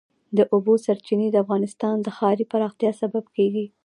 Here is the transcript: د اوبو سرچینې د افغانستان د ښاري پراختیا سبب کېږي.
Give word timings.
د 0.37 0.39
اوبو 0.53 0.73
سرچینې 0.85 1.27
د 1.31 1.35
افغانستان 1.43 1.95
د 2.01 2.07
ښاري 2.17 2.45
پراختیا 2.51 2.91
سبب 3.01 3.23
کېږي. 3.35 3.65